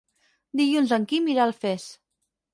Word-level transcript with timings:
Dilluns 0.61 0.95
en 0.97 1.05
Quim 1.13 1.29
irà 1.35 1.45
a 1.45 1.47
Alfés. 1.53 1.87